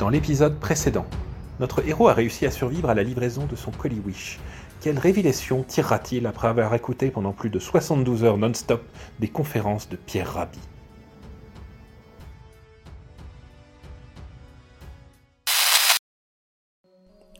Dans 0.00 0.08
l'épisode 0.08 0.58
précédent, 0.58 1.04
notre 1.58 1.86
héros 1.86 2.08
a 2.08 2.14
réussi 2.14 2.46
à 2.46 2.50
survivre 2.50 2.88
à 2.88 2.94
la 2.94 3.02
livraison 3.02 3.44
de 3.44 3.54
son 3.54 3.70
colis 3.70 4.00
Wish. 4.00 4.40
Quelle 4.80 4.98
révélation 4.98 5.62
tirera-t-il 5.62 6.26
après 6.26 6.48
avoir 6.48 6.74
écouté 6.74 7.10
pendant 7.10 7.34
plus 7.34 7.50
de 7.50 7.58
72 7.58 8.24
heures 8.24 8.38
non-stop 8.38 8.82
des 9.18 9.28
conférences 9.28 9.90
de 9.90 9.96
Pierre 9.96 10.32
Rabhi? 10.32 10.58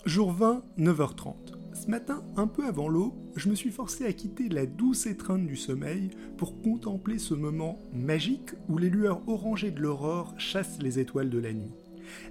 Jour 0.05 0.33
20, 0.33 0.63
9h30. 0.79 1.35
Ce 1.73 1.87
matin, 1.89 2.23
un 2.37 2.47
peu 2.47 2.67
avant 2.67 2.89
l'eau, 2.89 3.15
je 3.37 3.49
me 3.49 3.55
suis 3.55 3.71
forcé 3.71 4.05
à 4.05 4.13
quitter 4.13 4.51
la 4.51 4.67
douce 4.67 5.07
étreinte 5.07 5.47
du 5.47 5.57
sommeil 5.57 6.11
pour 6.37 6.61
contempler 6.61 7.19
ce 7.19 7.33
moment 7.33 7.79
magique 7.95 8.51
où 8.69 8.77
les 8.77 8.91
lueurs 8.91 9.27
orangées 9.29 9.71
de 9.71 9.81
l'aurore 9.81 10.35
chassent 10.37 10.83
les 10.83 10.99
étoiles 10.99 11.31
de 11.31 11.39
la 11.39 11.55
nuit. 11.55 11.73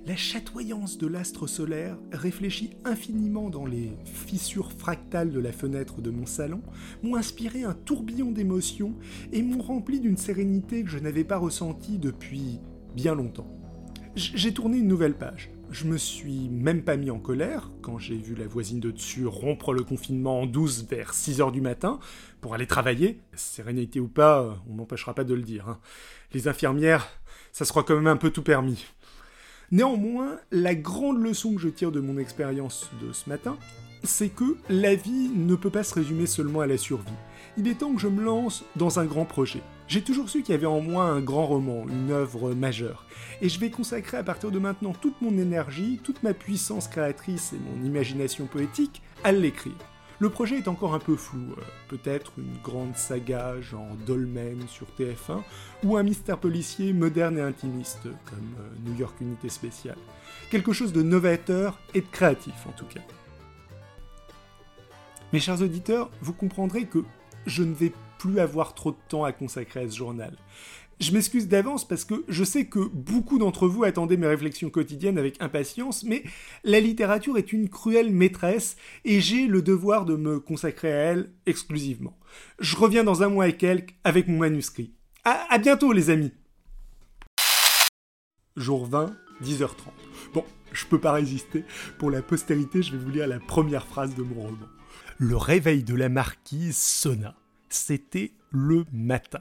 La 0.06 0.16
chatoyance 0.16 0.98
de 0.98 1.08
l'astre 1.08 1.48
solaire, 1.48 1.98
réfléchie 2.12 2.72
infiniment 2.86 3.50
dans 3.50 3.66
les 3.66 3.92
fissures 4.06 4.72
fractales 4.72 5.32
de 5.32 5.40
la 5.40 5.52
fenêtre 5.52 6.02
de 6.02 6.10
mon 6.10 6.26
salon, 6.26 6.62
m'ont 7.04 7.16
inspiré 7.16 7.64
un 7.64 7.74
tourbillon 7.74 8.32
d'émotions 8.32 8.96
et 9.32 9.42
m'ont 9.42 9.62
rempli 9.62 10.00
d'une 10.00 10.18
sérénité 10.18 10.84
que 10.84 10.90
je 10.90 11.00
n'avais 11.00 11.24
pas 11.24 11.38
ressentie 11.38 11.98
depuis 11.98 12.60
bien 12.96 13.16
longtemps. 13.16 13.56
J'ai 14.16 14.54
tourné 14.54 14.78
une 14.80 14.88
nouvelle 14.88 15.14
page. 15.14 15.52
Je 15.72 15.86
me 15.86 15.98
suis 15.98 16.50
même 16.50 16.84
pas 16.84 16.98
mis 16.98 17.12
en 17.12 17.20
colère 17.20 17.70
quand 17.84 18.00
j'ai 18.00 18.18
vu 18.18 18.34
la 18.34 18.48
voisine 18.48 18.80
de 18.80 18.90
dessus 18.90 19.28
rompre 19.28 19.72
le 19.72 19.84
confinement 19.84 20.42
en 20.42 20.46
douce 20.48 20.84
vers 20.90 21.14
6 21.14 21.42
heures 21.42 21.52
du 21.52 21.62
matin 21.62 22.00
pour 22.42 22.56
aller 22.56 22.66
travailler. 22.66 23.22
Sérénité 23.36 24.00
ou 24.00 24.08
pas, 24.08 24.64
on 24.68 24.74
m'empêchera 24.74 25.14
pas 25.14 25.24
de 25.24 25.36
le 25.36 25.44
dire. 25.44 25.70
Hein. 25.70 25.80
Les 26.34 26.48
infirmières, 26.48 27.08
ça 27.52 27.66
sera 27.66 27.84
quand 27.84 27.96
même 27.96 28.08
un 28.08 28.18
peu 28.18 28.32
tout 28.32 28.42
permis. 28.42 28.84
Néanmoins, 29.72 30.40
la 30.52 30.74
grande 30.74 31.22
leçon 31.22 31.54
que 31.54 31.62
je 31.62 31.70
tire 31.70 31.92
de 31.92 32.00
mon 32.00 32.18
expérience 32.18 32.90
de 33.04 33.14
ce 33.14 33.30
matin, 33.30 33.56
c'est 34.04 34.30
que 34.30 34.58
la 34.68 34.96
vie 34.96 35.30
ne 35.36 35.54
peut 35.54 35.70
pas 35.70 35.84
se 35.84 35.94
résumer 35.94 36.26
seulement 36.26 36.62
à 36.62 36.68
la 36.68 36.78
survie. 36.78 37.12
Il 37.56 37.68
est 37.68 37.76
temps 37.76 37.94
que 37.94 38.02
je 38.02 38.08
me 38.08 38.24
lance 38.24 38.64
dans 38.78 39.00
un 39.00 39.06
grand 39.06 39.26
projet. 39.26 39.62
J'ai 39.88 40.02
toujours 40.02 40.28
su 40.28 40.42
qu'il 40.42 40.54
y 40.54 40.58
avait 40.58 40.66
en 40.66 40.82
moi 40.82 41.04
un 41.04 41.22
grand 41.22 41.46
roman, 41.46 41.86
une 41.88 42.12
œuvre 42.12 42.54
majeure, 42.56 43.06
et 43.42 43.50
je 43.50 43.60
vais 43.60 43.70
consacrer 43.70 44.18
à 44.18 44.24
partir 44.24 44.50
de 44.50 44.58
maintenant 44.58 44.94
toute 44.94 45.22
mon 45.22 45.38
énergie, 45.38 46.00
toute 46.04 46.24
ma 46.24 46.34
puissance 46.34 46.88
créatrice 46.88 47.54
et 47.54 47.58
mon 47.58 47.86
imagination 47.86 48.48
poétique 48.48 49.04
à 49.24 49.32
l'écrire. 49.32 49.74
Le 50.22 50.30
projet 50.30 50.58
est 50.58 50.68
encore 50.68 50.94
un 50.94 51.00
peu 51.00 51.16
flou, 51.16 51.54
euh, 51.58 51.62
peut-être 51.88 52.34
une 52.38 52.58
grande 52.62 52.98
saga 52.98 53.62
genre 53.62 53.88
Dolmen 54.06 54.68
sur 54.68 54.86
TF1, 55.00 55.42
ou 55.86 55.96
un 55.96 56.04
mystère 56.04 56.38
policier 56.38 56.92
moderne 56.92 57.38
et 57.38 57.42
intimiste, 57.42 58.04
comme 58.26 58.54
euh, 58.60 58.70
New 58.86 58.96
York 58.98 59.16
Unité 59.22 59.48
Spéciale. 59.48 59.98
Quelque 60.52 60.74
chose 60.74 60.92
de 60.92 61.02
novateur 61.02 61.80
et 61.94 62.02
de 62.02 62.08
créatif 62.08 62.68
en 62.68 62.72
tout 62.74 62.86
cas. 62.86 63.00
Mes 65.32 65.40
chers 65.40 65.62
auditeurs, 65.62 66.10
vous 66.22 66.34
comprendrez 66.34 66.86
que 66.86 67.06
je 67.46 67.64
ne 67.64 67.74
vais 67.74 67.94
plus 68.18 68.40
avoir 68.40 68.74
trop 68.74 68.92
de 68.92 68.98
temps 69.08 69.24
à 69.24 69.32
consacrer 69.32 69.82
à 69.82 69.90
ce 69.90 69.96
journal. 69.96 70.36
Je 71.00 71.14
m'excuse 71.14 71.48
d'avance 71.48 71.88
parce 71.88 72.04
que 72.04 72.26
je 72.28 72.44
sais 72.44 72.66
que 72.66 72.80
beaucoup 72.80 73.38
d'entre 73.38 73.70
vous 73.70 73.86
attendaient 73.86 74.18
mes 74.18 74.28
réflexions 74.28 74.70
quotidiennes 74.70 75.18
avec 75.18 75.42
impatience, 75.42 76.04
mais 76.04 76.24
la 76.66 76.82
littérature 76.82 77.38
est 77.38 77.54
une 77.54 77.70
cruelle 77.70 78.12
maîtresse 78.12 78.76
et 79.06 79.22
j'ai 79.22 79.48
le 79.48 79.62
devoir 79.62 80.04
de 80.04 80.18
me 80.18 80.42
consacrer 80.42 80.92
à 80.92 80.98
elle 80.98 81.32
exclusivement. 81.46 82.20
Je 82.60 82.76
reviens 82.76 83.06
dans 83.06 83.24
un 83.24 83.30
mois 83.30 83.48
et 83.48 83.56
quelques 83.56 83.96
avec 84.04 84.28
mon 84.28 84.40
manuscrit. 84.40 84.92
À, 85.24 85.58
bientôt 85.58 85.94
les 85.94 86.10
amis 86.10 86.34
Jour 88.58 88.86
20, 88.86 89.16
10h30. 89.42 89.70
Bon, 90.34 90.44
je 90.74 90.86
peux 90.86 91.00
pas 91.00 91.14
résister. 91.14 91.64
Pour 91.98 92.12
la 92.12 92.22
postérité, 92.22 92.82
je 92.82 92.92
vais 92.92 92.98
vous 92.98 93.10
lire 93.10 93.28
la 93.28 93.40
première 93.40 93.88
phrase 93.88 94.16
de 94.16 94.24
mon 94.24 94.42
roman. 94.42 94.68
Le 95.18 95.38
réveil 95.38 95.84
de 95.84 95.96
la 95.96 96.10
marquise 96.10 96.78
sonna. 96.78 97.36
C'était 97.70 98.34
le 98.52 98.84
matin. 98.92 99.40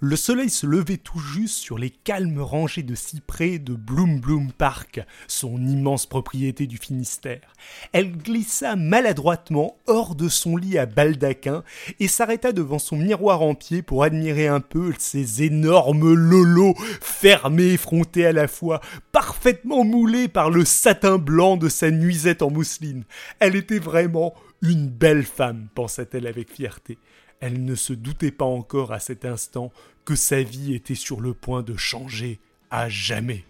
Le 0.00 0.14
soleil 0.14 0.48
se 0.48 0.64
levait 0.64 0.96
tout 0.96 1.18
juste 1.18 1.56
sur 1.56 1.76
les 1.76 1.90
calmes 1.90 2.40
rangées 2.40 2.84
de 2.84 2.94
cyprès 2.94 3.58
de 3.58 3.74
Bloom 3.74 4.20
Bloom 4.20 4.52
Park, 4.52 5.00
son 5.26 5.56
immense 5.56 6.06
propriété 6.06 6.68
du 6.68 6.76
Finistère. 6.76 7.52
Elle 7.92 8.16
glissa 8.16 8.76
maladroitement 8.76 9.76
hors 9.88 10.14
de 10.14 10.28
son 10.28 10.56
lit 10.56 10.78
à 10.78 10.86
baldaquin 10.86 11.64
et 11.98 12.06
s'arrêta 12.06 12.52
devant 12.52 12.78
son 12.78 12.96
miroir 12.96 13.42
en 13.42 13.56
pied 13.56 13.82
pour 13.82 14.04
admirer 14.04 14.46
un 14.46 14.60
peu 14.60 14.92
ses 15.00 15.42
énormes 15.42 16.14
lolos, 16.14 16.76
fermés 17.00 17.72
et 17.72 17.76
frontés 17.76 18.24
à 18.24 18.32
la 18.32 18.46
fois, 18.46 18.80
parfaitement 19.10 19.82
moulés 19.82 20.28
par 20.28 20.50
le 20.50 20.64
satin 20.64 21.18
blanc 21.18 21.56
de 21.56 21.68
sa 21.68 21.90
nuisette 21.90 22.42
en 22.42 22.52
mousseline. 22.52 23.02
Elle 23.40 23.56
était 23.56 23.80
vraiment 23.80 24.32
une 24.62 24.88
belle 24.88 25.24
femme, 25.24 25.68
pensa-t-elle 25.74 26.26
avec 26.26 26.52
fierté. 26.52 26.98
Elle 27.40 27.64
ne 27.64 27.74
se 27.74 27.92
doutait 27.92 28.32
pas 28.32 28.44
encore 28.44 28.92
à 28.92 28.98
cet 28.98 29.24
instant 29.24 29.72
que 30.04 30.16
sa 30.16 30.42
vie 30.42 30.74
était 30.74 30.94
sur 30.94 31.20
le 31.20 31.34
point 31.34 31.62
de 31.62 31.76
changer 31.76 32.40
à 32.70 32.88
jamais. 32.88 33.44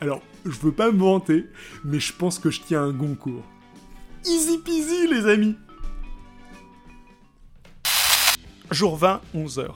Alors, 0.00 0.22
je 0.44 0.50
veux 0.50 0.72
pas 0.72 0.92
me 0.92 0.98
vanter, 0.98 1.46
mais 1.84 1.98
je 1.98 2.12
pense 2.12 2.38
que 2.38 2.50
je 2.50 2.60
tiens 2.60 2.84
un 2.84 2.94
concours. 2.94 3.44
Easy 4.24 4.58
peasy, 4.58 5.08
les 5.08 5.26
amis 5.26 5.56
Jour 8.70 8.96
20, 8.96 9.20
11h. 9.34 9.66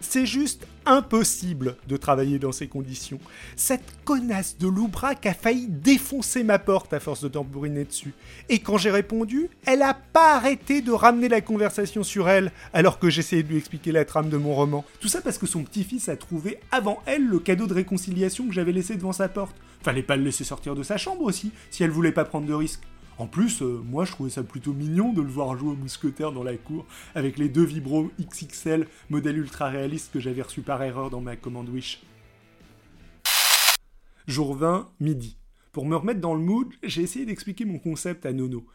C'est 0.00 0.26
juste 0.26 0.66
impossible 0.84 1.76
de 1.86 1.96
travailler 1.96 2.40
dans 2.40 2.50
ces 2.50 2.66
conditions. 2.66 3.20
Cette 3.54 4.04
connasse 4.04 4.58
de 4.58 4.66
Loubrac 4.66 5.24
a 5.26 5.32
failli 5.32 5.68
défoncer 5.68 6.42
ma 6.42 6.58
porte 6.58 6.92
à 6.92 6.98
force 6.98 7.22
de 7.22 7.28
tambouriner 7.28 7.84
dessus. 7.84 8.14
Et 8.48 8.58
quand 8.58 8.78
j'ai 8.78 8.90
répondu, 8.90 9.48
elle 9.64 9.82
a 9.82 9.94
pas 9.94 10.34
arrêté 10.34 10.80
de 10.82 10.90
ramener 10.90 11.28
la 11.28 11.40
conversation 11.40 12.02
sur 12.02 12.28
elle, 12.28 12.50
alors 12.72 12.98
que 12.98 13.10
j'essayais 13.10 13.44
de 13.44 13.48
lui 13.48 13.58
expliquer 13.58 13.92
la 13.92 14.04
trame 14.04 14.28
de 14.28 14.36
mon 14.36 14.54
roman. 14.54 14.84
Tout 15.00 15.08
ça 15.08 15.20
parce 15.20 15.38
que 15.38 15.46
son 15.46 15.62
petit-fils 15.62 16.08
a 16.08 16.16
trouvé 16.16 16.58
avant 16.72 17.00
elle 17.06 17.24
le 17.24 17.38
cadeau 17.38 17.68
de 17.68 17.74
réconciliation 17.74 18.48
que 18.48 18.54
j'avais 18.54 18.72
laissé 18.72 18.96
devant 18.96 19.12
sa 19.12 19.28
porte. 19.28 19.54
Fallait 19.82 20.02
pas 20.02 20.16
le 20.16 20.24
laisser 20.24 20.42
sortir 20.42 20.74
de 20.74 20.82
sa 20.82 20.96
chambre 20.96 21.22
aussi, 21.22 21.52
si 21.70 21.84
elle 21.84 21.90
voulait 21.90 22.10
pas 22.10 22.24
prendre 22.24 22.46
de 22.46 22.54
risques. 22.54 22.82
En 23.22 23.28
plus, 23.28 23.62
euh, 23.62 23.80
moi 23.84 24.04
je 24.04 24.10
trouvais 24.10 24.30
ça 24.30 24.42
plutôt 24.42 24.72
mignon 24.72 25.12
de 25.12 25.22
le 25.22 25.28
voir 25.28 25.56
jouer 25.56 25.70
au 25.70 25.76
mousquetaire 25.76 26.32
dans 26.32 26.42
la 26.42 26.56
cour 26.56 26.84
avec 27.14 27.38
les 27.38 27.48
deux 27.48 27.62
vibros 27.62 28.10
XXL 28.20 28.88
modèle 29.10 29.38
ultra 29.38 29.68
réaliste 29.68 30.10
que 30.12 30.18
j'avais 30.18 30.42
reçu 30.42 30.62
par 30.62 30.82
erreur 30.82 31.08
dans 31.08 31.20
ma 31.20 31.36
commande 31.36 31.68
Wish. 31.68 32.02
Jour 34.26 34.56
20, 34.56 34.90
midi. 34.98 35.38
Pour 35.70 35.86
me 35.86 35.94
remettre 35.94 36.20
dans 36.20 36.34
le 36.34 36.40
mood, 36.40 36.74
j'ai 36.82 37.02
essayé 37.02 37.24
d'expliquer 37.24 37.64
mon 37.64 37.78
concept 37.78 38.26
à 38.26 38.32
Nono. 38.32 38.66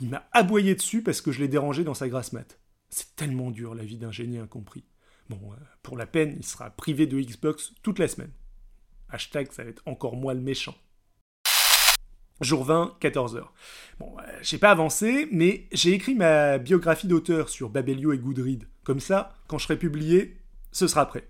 Il 0.00 0.08
m'a 0.08 0.28
aboyé 0.32 0.74
dessus 0.74 1.00
parce 1.00 1.20
que 1.20 1.30
je 1.30 1.40
l'ai 1.40 1.46
dérangé 1.46 1.84
dans 1.84 1.94
sa 1.94 2.08
grasse 2.08 2.32
mat. 2.32 2.58
C'est 2.90 3.14
tellement 3.14 3.52
dur 3.52 3.76
la 3.76 3.84
vie 3.84 3.98
d'un 3.98 4.10
génie 4.10 4.38
incompris. 4.38 4.82
Bon, 5.30 5.38
euh, 5.52 5.56
pour 5.84 5.96
la 5.96 6.06
peine, 6.06 6.34
il 6.36 6.44
sera 6.44 6.68
privé 6.70 7.06
de 7.06 7.20
Xbox 7.20 7.72
toute 7.84 8.00
la 8.00 8.08
semaine. 8.08 8.32
Hashtag, 9.08 9.52
ça 9.52 9.62
va 9.62 9.70
être 9.70 9.84
encore 9.86 10.16
moi 10.16 10.34
le 10.34 10.40
méchant. 10.40 10.74
Jour 12.40 12.64
20, 12.64 12.96
14h. 13.00 13.42
Bon, 14.00 14.12
euh, 14.18 14.22
j'ai 14.42 14.58
pas 14.58 14.72
avancé, 14.72 15.28
mais 15.30 15.66
j'ai 15.72 15.92
écrit 15.92 16.16
ma 16.16 16.58
biographie 16.58 17.06
d'auteur 17.06 17.48
sur 17.48 17.68
Babelio 17.68 18.12
et 18.12 18.18
Goodread. 18.18 18.64
Comme 18.82 18.98
ça, 18.98 19.36
quand 19.46 19.58
je 19.58 19.64
serai 19.64 19.76
publié, 19.76 20.36
ce 20.72 20.88
sera 20.88 21.06
prêt. 21.06 21.28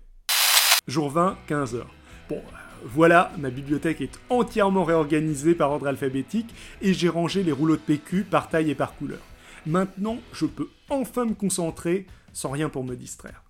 Jour 0.87 1.11
20, 1.11 1.37
15h. 1.47 1.83
Bon, 2.27 2.37
euh, 2.37 2.57
voilà, 2.85 3.31
ma 3.37 3.51
bibliothèque 3.51 4.01
est 4.01 4.19
entièrement 4.31 4.83
réorganisée 4.83 5.53
par 5.53 5.71
ordre 5.71 5.87
alphabétique 5.87 6.53
et 6.81 6.93
j'ai 6.93 7.09
rangé 7.09 7.43
les 7.43 7.51
rouleaux 7.51 7.77
de 7.77 7.81
PQ 7.81 8.23
par 8.23 8.49
taille 8.49 8.71
et 8.71 8.75
par 8.75 8.95
couleur. 8.95 9.21
Maintenant, 9.67 10.17
je 10.33 10.47
peux 10.47 10.69
enfin 10.89 11.25
me 11.25 11.35
concentrer 11.35 12.07
sans 12.33 12.49
rien 12.49 12.67
pour 12.67 12.83
me 12.83 12.95
distraire. 12.95 13.43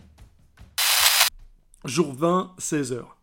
Jour 1.86 2.14
20, 2.14 2.56
16h 2.60 3.15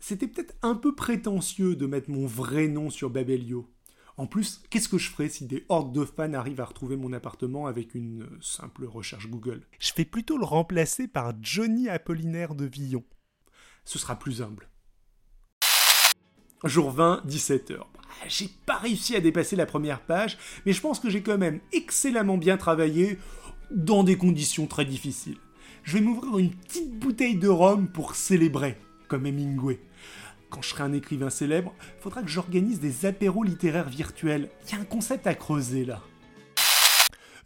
c'était 0.00 0.28
peut-être 0.28 0.54
un 0.62 0.74
peu 0.74 0.94
prétentieux 0.94 1.76
de 1.76 1.86
mettre 1.86 2.10
mon 2.10 2.26
vrai 2.26 2.68
nom 2.68 2.90
sur 2.90 3.10
Babelio. 3.10 3.70
En 4.16 4.26
plus, 4.26 4.62
qu'est-ce 4.70 4.88
que 4.88 4.98
je 4.98 5.10
ferais 5.10 5.28
si 5.28 5.46
des 5.46 5.64
hordes 5.68 5.92
de 5.92 6.04
fans 6.04 6.34
arrivent 6.34 6.60
à 6.60 6.66
retrouver 6.66 6.96
mon 6.96 7.12
appartement 7.12 7.66
avec 7.66 7.94
une 7.94 8.28
simple 8.40 8.84
recherche 8.84 9.28
Google? 9.28 9.62
Je 9.80 9.92
vais 9.96 10.04
plutôt 10.04 10.38
le 10.38 10.44
remplacer 10.44 11.08
par 11.08 11.32
Johnny 11.40 11.88
Apollinaire 11.88 12.54
de 12.54 12.64
Villon. 12.64 13.02
Ce 13.84 13.98
sera 13.98 14.16
plus 14.16 14.40
humble. 14.40 14.68
Jour 16.62 16.92
20, 16.92 17.24
17h. 17.26 17.78
Bah, 17.78 17.84
j'ai 18.28 18.48
pas 18.66 18.78
réussi 18.78 19.16
à 19.16 19.20
dépasser 19.20 19.56
la 19.56 19.66
première 19.66 20.00
page, 20.00 20.38
mais 20.64 20.72
je 20.72 20.80
pense 20.80 21.00
que 21.00 21.10
j'ai 21.10 21.22
quand 21.22 21.36
même 21.36 21.60
excellemment 21.72 22.38
bien 22.38 22.56
travaillé 22.56 23.18
dans 23.70 24.04
des 24.04 24.16
conditions 24.16 24.66
très 24.66 24.84
difficiles. 24.84 25.38
Je 25.82 25.98
vais 25.98 26.04
m'ouvrir 26.04 26.38
une 26.38 26.54
petite 26.54 26.98
bouteille 26.98 27.36
de 27.36 27.48
rhum 27.48 27.88
pour 27.88 28.14
célébrer, 28.14 28.78
comme 29.08 29.26
Hemingway 29.26 29.80
quand 30.54 30.62
je 30.62 30.68
serai 30.68 30.84
un 30.84 30.92
écrivain 30.92 31.30
célèbre, 31.30 31.74
faudra 31.98 32.22
que 32.22 32.28
j'organise 32.28 32.78
des 32.78 33.06
apéros 33.06 33.42
littéraires 33.42 33.88
virtuels. 33.88 34.50
Il 34.68 34.72
y 34.72 34.78
a 34.78 34.80
un 34.80 34.84
concept 34.84 35.26
à 35.26 35.34
creuser 35.34 35.84
là. 35.84 36.00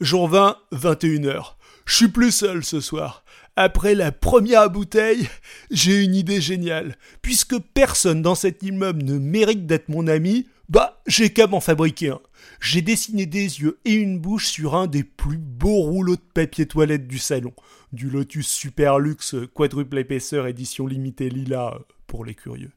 Jour 0.02 0.28
20, 0.28 0.58
21h. 0.75 1.55
Je 1.87 1.94
suis 1.94 2.08
plus 2.08 2.32
seul 2.32 2.62
ce 2.62 2.81
soir. 2.81 3.25
Après 3.56 3.94
la 3.94 4.12
première 4.12 4.69
bouteille, 4.69 5.26
j'ai 5.70 6.05
une 6.05 6.14
idée 6.14 6.43
géniale. 6.43 6.96
Puisque 7.22 7.58
personne 7.58 8.20
dans 8.20 8.34
cet 8.34 8.62
immeuble 8.62 9.02
ne 9.02 9.19
mérite 9.19 9.66
d'être 9.66 9.88
mon 9.88 10.06
ami, 10.06 10.46
Bah, 10.68 11.00
j'ai 11.06 11.30
qu'à 11.30 11.46
m'en 11.46 11.60
fabriquer 11.60 12.10
un. 12.10 12.20
J'ai 12.60 12.82
dessiné 12.82 13.24
des 13.24 13.60
yeux 13.60 13.78
et 13.86 13.94
une 13.94 14.18
bouche 14.18 14.48
sur 14.48 14.74
un 14.74 14.86
des 14.86 15.02
plus 15.02 15.38
beaux 15.38 15.80
rouleaux 15.80 16.16
de 16.16 16.20
papier 16.34 16.66
toilette 16.66 17.08
du 17.08 17.18
salon. 17.18 17.54
Du 17.92 18.10
Lotus 18.10 18.46
Super 18.46 18.98
Luxe 18.98 19.34
quadruple 19.54 19.96
épaisseur 19.96 20.46
édition 20.46 20.86
limitée 20.86 21.30
lila 21.30 21.78
pour 22.06 22.26
les 22.26 22.34
curieux. 22.34 22.72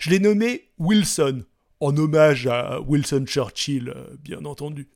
Je 0.00 0.10
l'ai 0.10 0.18
nommé 0.18 0.70
Wilson, 0.78 1.44
en 1.78 1.96
hommage 1.96 2.48
à 2.48 2.80
Wilson 2.80 3.24
Churchill, 3.26 3.94
bien 4.24 4.44
entendu. 4.44 4.88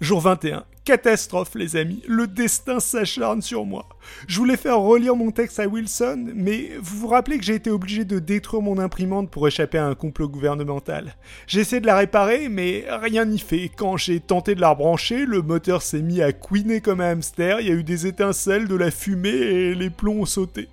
Jour 0.00 0.20
21. 0.20 0.64
Catastrophe, 0.84 1.54
les 1.54 1.76
amis. 1.76 2.02
Le 2.06 2.26
destin 2.26 2.78
s'acharne 2.78 3.40
sur 3.40 3.64
moi. 3.64 3.88
Je 4.26 4.38
voulais 4.38 4.56
faire 4.56 4.80
relire 4.80 5.16
mon 5.16 5.30
texte 5.30 5.58
à 5.58 5.66
Wilson, 5.66 6.32
mais 6.34 6.72
vous 6.82 6.98
vous 6.98 7.06
rappelez 7.06 7.38
que 7.38 7.44
j'ai 7.44 7.54
été 7.54 7.70
obligé 7.70 8.04
de 8.04 8.18
détruire 8.18 8.60
mon 8.60 8.78
imprimante 8.78 9.30
pour 9.30 9.48
échapper 9.48 9.78
à 9.78 9.86
un 9.86 9.94
complot 9.94 10.28
gouvernemental. 10.28 11.14
J'ai 11.46 11.60
essayé 11.60 11.80
de 11.80 11.86
la 11.86 11.96
réparer, 11.96 12.50
mais 12.50 12.84
rien 12.88 13.24
n'y 13.24 13.38
fait. 13.38 13.70
Quand 13.74 13.96
j'ai 13.96 14.20
tenté 14.20 14.54
de 14.54 14.60
la 14.60 14.70
rebrancher, 14.70 15.24
le 15.24 15.40
moteur 15.40 15.80
s'est 15.80 16.02
mis 16.02 16.20
à 16.20 16.32
couiner 16.32 16.82
comme 16.82 17.00
un 17.00 17.12
hamster, 17.12 17.60
il 17.60 17.68
y 17.68 17.70
a 17.70 17.74
eu 17.74 17.84
des 17.84 18.06
étincelles, 18.06 18.68
de 18.68 18.74
la 18.74 18.90
fumée 18.90 19.30
et 19.30 19.74
les 19.74 19.90
plombs 19.90 20.20
ont 20.20 20.26
sauté. 20.26 20.68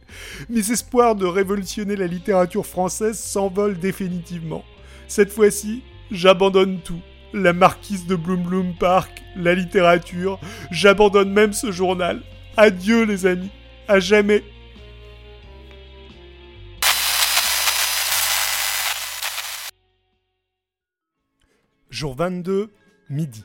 Mes 0.50 0.72
espoirs 0.72 1.16
de 1.16 1.26
révolutionner 1.26 1.96
la 1.96 2.08
littérature 2.08 2.66
française 2.66 3.18
s'envolent 3.18 3.80
définitivement. 3.80 4.66
Cette 5.08 5.32
fois-ci, 5.32 5.84
j'abandonne 6.10 6.80
tout 6.82 7.00
la 7.34 7.54
marquise 7.54 8.06
de 8.06 8.16
Bloom 8.16 8.44
Bloom 8.44 8.74
Park, 8.76 9.24
la 9.36 9.56
littérature. 9.56 10.40
J'abandonne 10.72 11.32
même 11.32 11.54
ce 11.54 11.72
journal. 11.72 12.22
Adieu 12.58 13.06
les 13.06 13.26
amis, 13.26 13.52
à 13.88 14.00
jamais. 14.00 14.44
Jour 21.90 22.16
22, 22.16 22.72
midi. 23.10 23.44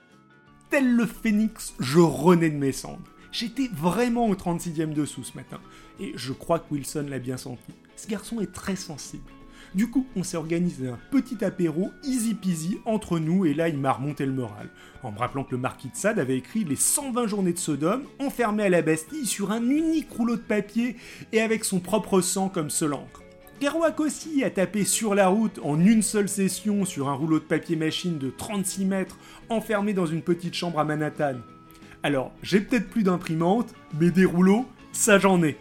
Tel 0.71 0.94
le 0.94 1.06
phénix, 1.06 1.75
je 1.79 1.99
renais 1.99 2.50
de 2.50 2.56
mes 2.56 2.73
cendres. 2.73 3.05
J'étais 3.33 3.69
vraiment 3.73 4.29
au 4.29 4.35
36e 4.35 4.94
dessous 4.94 5.25
ce 5.25 5.37
matin. 5.37 5.61
Et 6.00 6.12
je 6.17 6.33
crois 6.33 6.59
que 6.59 6.73
Wilson 6.73 7.06
l'a 7.09 7.19
bien 7.19 7.37
senti. 7.37 7.73
Ce 7.97 8.06
garçon 8.09 8.41
est 8.41 8.53
très 8.53 8.77
sensible. 8.77 9.31
Du 9.76 9.90
coup, 9.90 10.06
on 10.17 10.23
s'est 10.23 10.38
organisé 10.38 10.88
un 10.88 10.99
petit 11.11 11.44
apéro 11.44 11.93
easy 12.02 12.32
peasy 12.32 12.78
entre 12.87 13.19
nous 13.19 13.44
et 13.44 13.52
là, 13.52 13.69
il 13.69 13.76
m'a 13.76 13.93
remonté 13.93 14.25
le 14.25 14.32
moral. 14.32 14.70
En 15.02 15.12
me 15.12 15.19
rappelant 15.19 15.44
que 15.44 15.50
le 15.50 15.61
marquis 15.61 15.90
de 15.90 15.96
Sade 15.96 16.19
avait 16.19 16.38
écrit 16.38 16.64
les 16.64 16.76
120 16.76 17.26
journées 17.26 17.52
de 17.52 17.58
Sodome, 17.58 18.05
enfermé 18.19 18.62
à 18.62 18.69
la 18.70 18.81
Bastille 18.81 19.26
sur 19.26 19.52
un 19.52 19.69
unique 19.69 20.11
rouleau 20.11 20.37
de 20.37 20.40
papier 20.40 20.96
et 21.32 21.43
avec 21.43 21.62
son 21.62 21.81
propre 21.81 22.23
sang 22.23 22.49
comme 22.49 22.70
seul 22.70 22.94
encre. 22.94 23.23
Kerouac 23.61 24.00
aussi 24.00 24.43
a 24.44 24.50
tapé 24.50 24.87
sur 24.87 25.14
la 25.14 25.28
route 25.28 25.61
en 25.62 25.78
une 25.78 26.00
seule 26.00 26.31
session 26.31 26.87
sur 26.87 27.11
un 27.11 27.14
rouleau 27.14 27.38
de 27.38 27.44
papier 27.44 27.76
machine 27.76 28.17
de 28.17 28.31
36 28.31 28.87
mètres 28.87 29.19
enfermé 29.50 29.93
dans 29.93 30.06
une 30.06 30.23
petite 30.23 30.55
chambre 30.55 30.78
à 30.78 30.84
Manhattan. 30.84 31.37
Alors, 32.02 32.32
j'ai 32.43 32.62
peut-être 32.62 32.88
plus 32.88 33.02
d'imprimante, 33.02 33.75
mais 34.00 34.11
des 34.11 34.25
rouleaux, 34.25 34.64
ça 34.93 35.19
j'en 35.19 35.43
ai. 35.43 35.58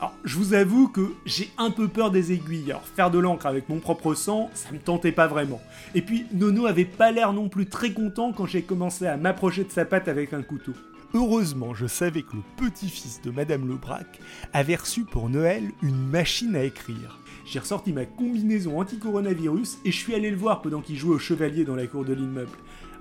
Alors, 0.00 0.14
je 0.24 0.38
vous 0.38 0.54
avoue 0.54 0.88
que 0.88 1.12
j'ai 1.26 1.50
un 1.58 1.70
peu 1.70 1.86
peur 1.86 2.10
des 2.10 2.32
aiguilles. 2.32 2.70
Alors, 2.70 2.86
faire 2.86 3.10
de 3.10 3.18
l'encre 3.18 3.44
avec 3.44 3.68
mon 3.68 3.80
propre 3.80 4.14
sang, 4.14 4.48
ça 4.54 4.72
me 4.72 4.78
tentait 4.78 5.12
pas 5.12 5.26
vraiment. 5.26 5.60
Et 5.94 6.00
puis, 6.00 6.24
Nono 6.32 6.64
avait 6.64 6.86
pas 6.86 7.10
l'air 7.12 7.34
non 7.34 7.50
plus 7.50 7.66
très 7.66 7.92
content 7.92 8.32
quand 8.32 8.46
j'ai 8.46 8.62
commencé 8.62 9.06
à 9.06 9.18
m'approcher 9.18 9.62
de 9.62 9.70
sa 9.70 9.84
patte 9.84 10.08
avec 10.08 10.32
un 10.32 10.40
couteau. 10.40 10.72
Heureusement, 11.12 11.74
je 11.74 11.86
savais 11.86 12.22
que 12.22 12.34
le 12.34 12.42
petit-fils 12.56 13.20
de 13.20 13.30
Madame 13.30 13.68
Lebrac 13.68 14.20
avait 14.54 14.76
reçu 14.76 15.04
pour 15.04 15.28
Noël 15.28 15.64
une 15.82 16.08
machine 16.08 16.56
à 16.56 16.64
écrire. 16.64 17.18
J'ai 17.44 17.58
ressorti 17.58 17.92
ma 17.92 18.06
combinaison 18.06 18.80
anti-coronavirus 18.80 19.80
et 19.84 19.92
je 19.92 19.98
suis 19.98 20.14
allé 20.14 20.30
le 20.30 20.36
voir 20.36 20.62
pendant 20.62 20.80
qu'il 20.80 20.96
jouait 20.96 21.16
au 21.16 21.18
chevalier 21.18 21.64
dans 21.64 21.76
la 21.76 21.86
cour 21.86 22.06
de 22.06 22.14
l'immeuble. 22.14 22.56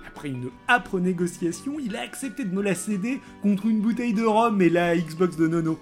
Après 0.05 0.29
une 0.29 0.49
âpre 0.67 0.99
négociation, 0.99 1.77
il 1.79 1.95
a 1.95 2.01
accepté 2.01 2.43
de 2.43 2.53
me 2.53 2.61
la 2.61 2.75
céder 2.75 3.21
contre 3.41 3.67
une 3.67 3.79
bouteille 3.79 4.13
de 4.13 4.25
rhum 4.25 4.61
et 4.61 4.69
la 4.69 4.97
Xbox 4.97 5.37
de 5.37 5.47
Nono 5.47 5.79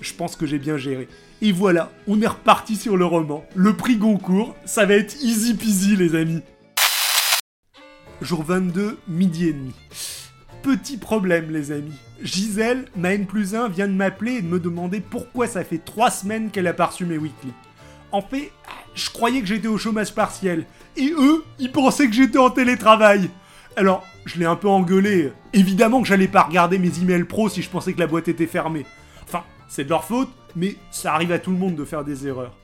je 0.00 0.14
pense 0.14 0.36
que 0.36 0.46
j'ai 0.46 0.58
bien 0.58 0.76
géré. 0.76 1.08
Et 1.42 1.52
voilà, 1.52 1.90
on 2.06 2.20
est 2.20 2.26
reparti 2.26 2.76
sur 2.76 2.96
le 2.96 3.04
roman. 3.04 3.44
Le 3.54 3.74
prix 3.74 3.96
Goncourt, 3.96 4.54
ça 4.64 4.86
va 4.86 4.94
être 4.94 5.16
easy 5.22 5.54
peasy 5.54 5.96
les 5.96 6.14
amis. 6.14 6.42
Jour 8.20 8.42
22, 8.42 8.98
midi 9.08 9.48
et 9.48 9.52
demi. 9.52 9.72
Petit 10.62 10.98
problème 10.98 11.50
les 11.50 11.72
amis. 11.72 11.98
Gisèle, 12.22 12.84
ma 12.94 13.14
N 13.14 13.26
plus 13.26 13.54
1, 13.54 13.68
vient 13.68 13.88
de 13.88 13.94
m'appeler 13.94 14.32
et 14.32 14.42
de 14.42 14.46
me 14.46 14.60
demander 14.60 15.00
pourquoi 15.00 15.46
ça 15.46 15.64
fait 15.64 15.78
3 15.78 16.10
semaines 16.10 16.50
qu'elle 16.50 16.66
a 16.66 16.74
pas 16.74 16.86
reçu 16.86 17.06
mes 17.06 17.16
weekly. 17.16 17.52
En 18.12 18.20
fait, 18.20 18.52
je 18.94 19.08
croyais 19.08 19.40
que 19.40 19.46
j'étais 19.46 19.68
au 19.68 19.78
chômage 19.78 20.14
partiel. 20.14 20.66
Et 20.96 21.12
eux, 21.16 21.44
ils 21.58 21.72
pensaient 21.72 22.08
que 22.08 22.12
j'étais 22.12 22.38
en 22.38 22.50
télétravail. 22.50 23.30
Alors, 23.76 24.04
je 24.26 24.38
l'ai 24.38 24.44
un 24.44 24.56
peu 24.56 24.68
engueulé. 24.68 25.32
Évidemment 25.54 26.02
que 26.02 26.08
j'allais 26.08 26.28
pas 26.28 26.42
regarder 26.42 26.78
mes 26.78 26.98
emails 27.00 27.24
pro 27.24 27.48
si 27.48 27.62
je 27.62 27.70
pensais 27.70 27.94
que 27.94 28.00
la 28.00 28.06
boîte 28.06 28.28
était 28.28 28.46
fermée. 28.46 28.84
C'est 29.70 29.84
de 29.84 29.88
leur 29.88 30.04
faute, 30.04 30.28
mais 30.56 30.74
ça 30.90 31.14
arrive 31.14 31.30
à 31.30 31.38
tout 31.38 31.52
le 31.52 31.56
monde 31.56 31.76
de 31.76 31.84
faire 31.84 32.02
des 32.02 32.26
erreurs. 32.26 32.56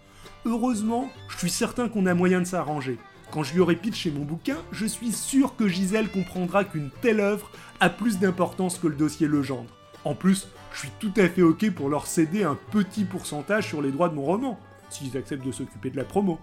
Heureusement, 0.44 1.08
je 1.28 1.38
suis 1.38 1.50
certain 1.50 1.88
qu'on 1.88 2.04
a 2.04 2.14
moyen 2.14 2.40
de 2.40 2.46
s'arranger. 2.46 2.98
Quand 3.30 3.44
je 3.44 3.54
lui 3.54 3.60
aurai 3.60 3.76
pitché 3.76 4.10
mon 4.10 4.24
bouquin, 4.24 4.56
je 4.72 4.86
suis 4.86 5.12
sûr 5.12 5.54
que 5.54 5.68
Gisèle 5.68 6.10
comprendra 6.10 6.64
qu'une 6.64 6.90
telle 7.02 7.20
œuvre 7.20 7.52
a 7.78 7.90
plus 7.90 8.18
d'importance 8.18 8.78
que 8.78 8.88
le 8.88 8.96
dossier 8.96 9.28
Legendre. 9.28 9.70
En 10.04 10.16
plus, 10.16 10.48
je 10.72 10.80
suis 10.80 10.90
tout 10.98 11.12
à 11.16 11.28
fait 11.28 11.42
ok 11.42 11.70
pour 11.70 11.88
leur 11.88 12.08
céder 12.08 12.42
un 12.42 12.58
petit 12.72 13.04
pourcentage 13.04 13.68
sur 13.68 13.82
les 13.82 13.92
droits 13.92 14.08
de 14.08 14.16
mon 14.16 14.24
roman, 14.24 14.58
s'ils 14.90 15.16
acceptent 15.16 15.46
de 15.46 15.52
s'occuper 15.52 15.90
de 15.90 15.96
la 15.96 16.04
promo, 16.04 16.40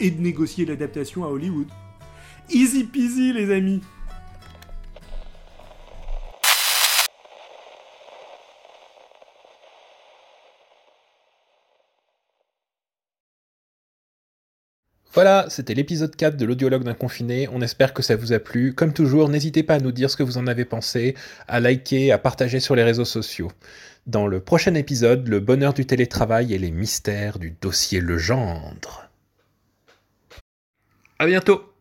et 0.00 0.10
de 0.10 0.20
négocier 0.20 0.66
l'adaptation 0.66 1.24
à 1.24 1.28
Hollywood. 1.28 1.68
Easy 2.50 2.84
peasy 2.84 3.32
les 3.32 3.50
amis 3.50 3.80
Voilà, 15.14 15.46
c'était 15.48 15.74
l'épisode 15.74 16.16
4 16.16 16.36
de 16.36 16.44
l'audiologue 16.44 16.82
d'un 16.82 16.94
confiné. 16.94 17.48
On 17.52 17.60
espère 17.60 17.94
que 17.94 18.02
ça 18.02 18.16
vous 18.16 18.32
a 18.32 18.40
plu. 18.40 18.74
Comme 18.74 18.92
toujours, 18.92 19.28
n'hésitez 19.28 19.62
pas 19.62 19.76
à 19.76 19.78
nous 19.78 19.92
dire 19.92 20.10
ce 20.10 20.16
que 20.16 20.24
vous 20.24 20.38
en 20.38 20.48
avez 20.48 20.64
pensé, 20.64 21.14
à 21.46 21.60
liker, 21.60 22.10
à 22.10 22.18
partager 22.18 22.58
sur 22.58 22.74
les 22.74 22.82
réseaux 22.82 23.04
sociaux. 23.04 23.52
Dans 24.08 24.26
le 24.26 24.40
prochain 24.40 24.74
épisode, 24.74 25.28
le 25.28 25.38
bonheur 25.38 25.72
du 25.72 25.86
télétravail 25.86 26.52
et 26.52 26.58
les 26.58 26.72
mystères 26.72 27.38
du 27.38 27.54
dossier 27.60 28.00
Legendre. 28.00 29.08
À 31.20 31.26
bientôt 31.26 31.73